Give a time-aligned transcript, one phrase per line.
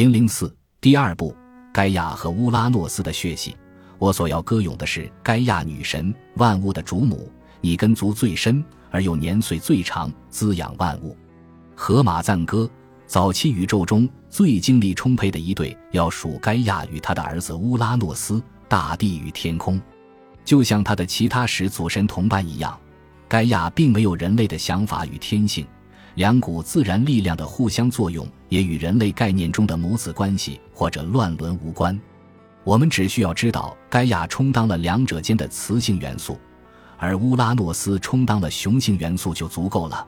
[0.00, 0.50] 零零四
[0.80, 1.36] 第二部，
[1.74, 3.54] 盖亚和乌拉诺斯的血系。
[3.98, 7.30] 我所要歌咏的是盖亚女神，万物的主母。
[7.60, 11.14] 你根足最深，而又年岁最长，滋养万物。
[11.74, 12.66] 荷马赞歌，
[13.06, 18.42] 早期宇宙中最精力充沛的一对，要数盖亚与他的儿子乌拉诺斯。
[18.70, 19.78] 大地与天空，
[20.46, 22.74] 就像他的其他始祖神同伴一样，
[23.28, 25.66] 盖亚并没有人类的想法与天性。
[26.14, 31.98] 两股自然力量的互相作用，也与人类概念中的母子关系或者乱伦无关。
[32.64, 36.38] 我们只需要知道，盖亚充当了两者间的雌性元素，
[36.98, 40.06] 而乌拉诺斯充当了雄性元素就足够了。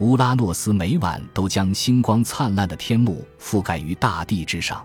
[0.00, 4.84] 乌拉诺斯每晚都将星光灿烂的天幕覆盖于大地之上。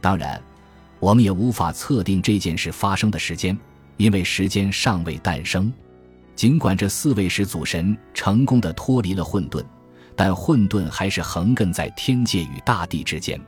[0.00, 0.42] 当然，
[0.98, 3.56] 我们也无法测定这件事发生的时间，
[3.96, 5.72] 因为时间尚未诞生。
[6.34, 9.62] 尽管这四位始祖神成功的脱离了混沌。
[10.22, 13.40] 但混沌还是横亘在天界与大地之间，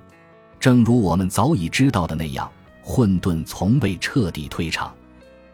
[0.59, 2.51] 正如我们早已知道的那样，
[2.81, 4.91] 混沌从未彻底退场。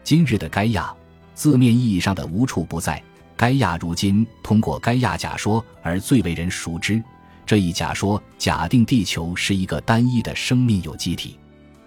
[0.05, 0.95] 今日的盖亚，
[1.35, 3.03] 字面意义上的无处不在。
[3.37, 7.03] 盖亚如今通过盖亚假说而最为人熟知。
[7.45, 11.37] 这一假说假定地球是一个单一的生命有机体，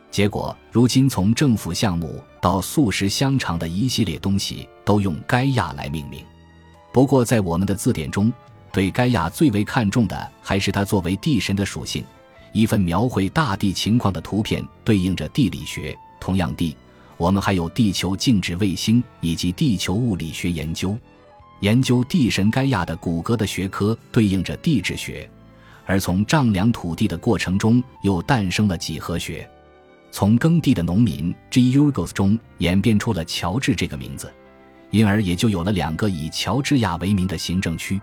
[0.10, 6.22] 结果如今从政府项目到素食香肠的一系列东西都用盖亚来命名。
[6.92, 8.30] 不过在我们的字典中。
[8.72, 12.04] 对盖亚最为看重的还是他作为地神的属性。
[12.54, 15.98] 一份描绘大地情况的图片对应着地理学。
[16.20, 16.76] 同样地，
[17.18, 20.98] 我们还有地球静止卫星以及地球物理学研究。
[21.62, 25.30] 研究地神盖亚的骨骼的学科对应着地质学，
[25.86, 29.50] 而从丈量土地的过程中又诞生了几何学。
[30.12, 31.78] 从耕地的农民 G.
[31.78, 34.32] Urgos 中演变出了乔治这个名字，
[34.90, 38.02] 因而也就有了两个以乔治亚为名的行政区。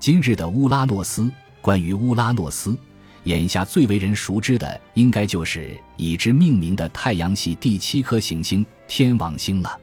[0.00, 1.28] 今日的乌拉诺斯，
[1.60, 2.76] 关于乌拉诺斯，
[3.24, 9.76] 眼下最为人熟知的，应该就是以之命名的太阳系第七颗行星天王星了。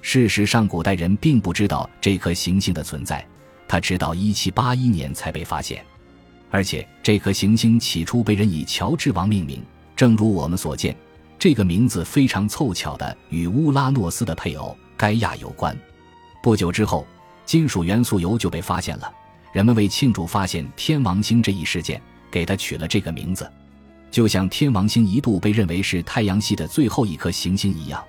[0.00, 3.24] 事实上，古代人并不知道这颗行星的存在，
[3.68, 5.84] 它直到1781年才被发现。
[6.50, 9.62] 而且，这颗行星起初被人以乔治王命名，
[9.94, 10.96] 正如我们所见，
[11.38, 15.76] 这个名字非常凑巧的与乌拉诺斯的配偶盖亚有关。
[16.42, 17.06] 不久之后，
[17.44, 19.12] 金属元素铀就被发现了。
[19.52, 22.00] 人们为庆祝发现天王星这一事件，
[22.30, 23.50] 给它取了这个名字，
[24.10, 28.04] 就像天王星一度被认为是太阳系的最后一颗行星一样，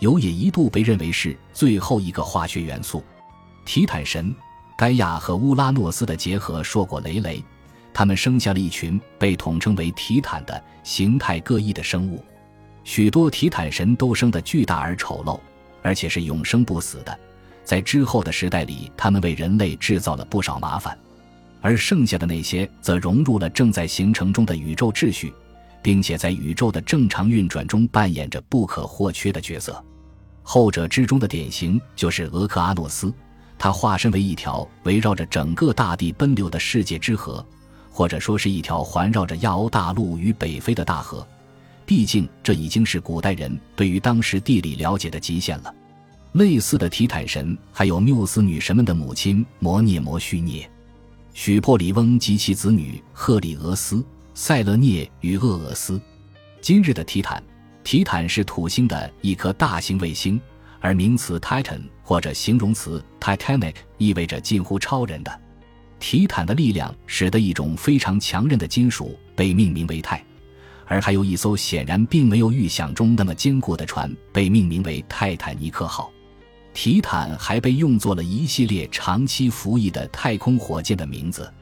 [0.00, 3.04] 铀也一度被认为是最后一个化学元素。
[3.66, 4.34] 提坦神
[4.78, 7.44] 盖亚和乌拉诺斯的结合硕果累累，
[7.92, 12.24] 他们生下了一群被统称为提坦的形态各异的生物。
[12.84, 15.38] 许多提坦神都生得巨大而丑陋，
[15.82, 17.18] 而且是永生不死的。
[17.68, 20.98] 在之后的时代里，他们为人类制造了不少麻烦，
[21.60, 25.34] 而剩下的那些则融入了正在形成中的宇宙秩序，
[25.82, 29.84] 并且在宇宙的正常运转中扮演着不可或缺的角色。
[30.42, 33.12] 后者之中的典型就是俄克阿诺斯，
[33.58, 37.46] 他化身为一条围绕着整个大地奔流的世界之河，
[37.90, 41.28] 或者说是一条环绕着亚欧大陆与北非的大河。
[41.84, 45.74] 毕竟，这已经是古代人对于当时地理了解的极限了。
[46.32, 50.68] 类似的提坦神还有缪斯女神们的母亲摩涅摩须涅、
[51.32, 56.00] 许珀里翁及其子女赫里俄斯、塞勒涅与厄俄斯。
[56.60, 57.42] 今日的提坦，
[57.82, 60.38] 提坦是土星的一颗大型卫星，
[60.80, 65.40] 而名词 Titan 或者形容词 Titanic 意味着近乎超人的。
[65.98, 70.20] 提坦的力量使得一种非常强韧的金属被命名为钛，
[70.86, 76.12] 而还有一艘显然并没有预想中那么坚固的船被命名为泰坦尼克号。
[76.80, 81.52] 提坦还被用作了一系列长期服役的太空火箭的名字。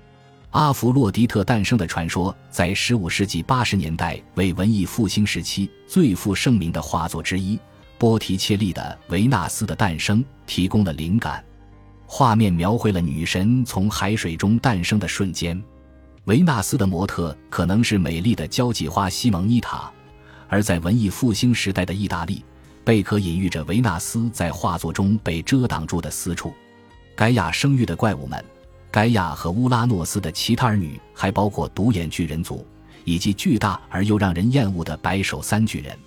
[0.50, 7.58] 阿弗洛狄特诞生的传说，在15世纪80年代为文艺复兴时期最负盛名的画作之一——
[7.96, 11.42] 波提切利的《维纳斯的诞生》提供了灵感。
[12.04, 15.58] 画面描绘了女神从海水中诞生的瞬间。
[16.24, 19.90] 维纳斯的模特可能是美丽的交际花西蒙妮塔，
[20.46, 22.44] 而在文艺复兴时代的意大利。
[22.86, 26.54] 贝壳隐喻着维纳斯在画作中被遮挡住的私处。
[27.16, 28.44] 盖亚生育的怪物们，
[28.92, 32.64] 盖亚和乌拉诺斯的其他儿女还包括独眼巨人族
[33.04, 35.98] 以及巨大而又让人厌恶的白手三巨人。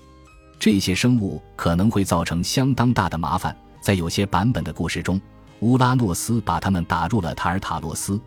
[0.58, 3.54] 这些生物可能会造成相当大的麻烦。
[3.82, 5.20] 在有些版本的故事中，
[5.60, 8.18] 乌拉诺斯把他们打入了塔尔塔洛斯；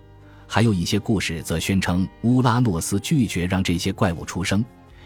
[0.46, 4.62] 还有一些故事则宣称乌拉诺斯拒绝让这些怪物出生，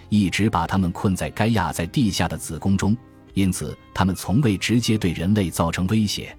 [0.09, 2.97] 一直把他们困在盖亚在地下的子宫中。
[3.37, 6.35] 因此，他们从未直接对人类造成威胁。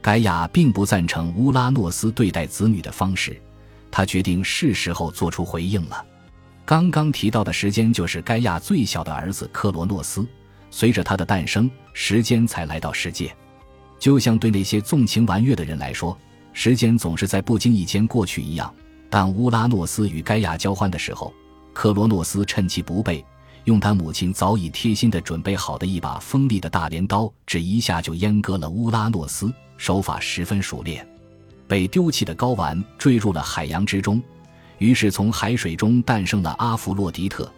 [0.00, 3.40] 盖亚并不赞成乌拉诺斯对待子女的方式，
[3.92, 6.04] 他决定是时候做出回应了。
[6.64, 10.26] 刚刚提到的时间就是盖亚最小的儿子克罗诺斯，
[10.68, 13.32] 随着他的诞生，时间才来到世界。
[14.00, 16.18] 就像对那些纵情玩乐的人来说，
[16.52, 18.74] 时间总是在不经意间过去一样。
[19.08, 21.32] 当乌拉诺斯与盖亚交换的时候，
[21.72, 23.24] 克罗诺斯趁其不备，
[23.64, 31.06] 用他母亲早已贴心的准备好的一把锋利的大镰刀，只一下就阉割了乌拉诺斯，手法十分熟练。
[31.68, 34.22] 被丢弃的睾丸坠入了海洋之中。
[34.78, 37.50] 于是，从海水中诞生了阿弗洛狄特，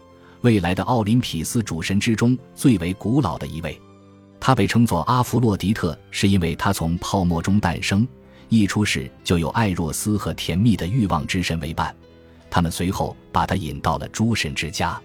[0.43, 3.81] 未来的奥林匹斯主神之中最为古老的一位。
[4.39, 8.07] 他被称作阿弗洛狄特，是因为他从泡沫中诞生，
[8.51, 11.97] 一出世就有艾若斯和甜蜜的欲望之神为伴。
[12.51, 15.01] 他们随后把他引到了诸神之家。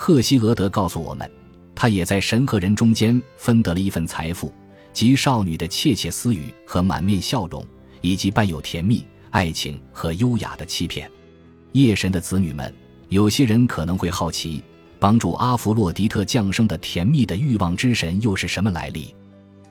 [0.00, 1.28] 赫西俄德告诉我们，
[1.74, 4.54] 他也在神和人中间分得了一份财富，
[4.92, 7.66] 即少女的窃窃私语和满面笑容，
[8.00, 11.10] 以及伴有甜蜜爱情和优雅的欺骗。
[11.72, 12.72] 夜神的子女们，
[13.08, 14.62] 有些人可能会好奇，
[15.00, 19.12] 帮助阿弗洛狄特降生的甜蜜的欲望之神又是什么来历？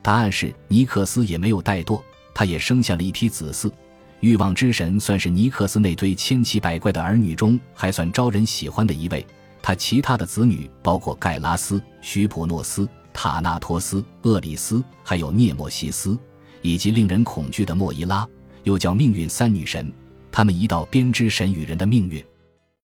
[0.02, 2.02] 答案是尼克斯也没有怠惰，
[2.34, 3.72] 他也生下了一批子嗣。
[4.20, 9.26] 欲望之神算是尼克斯那堆千奇百怪的儿女中还算招人喜欢的一位。
[9.68, 16.18] 他其他的子女包括盖拉斯、徐普诺斯、塔纳托斯、厄里斯，还有涅莫西斯，
[16.62, 18.26] 以及令人恐惧的莫伊拉，
[18.64, 19.92] 又叫命运三女神。
[20.32, 22.24] 他们一道编织神与人的命运。